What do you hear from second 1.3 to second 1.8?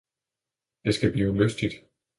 lystigt!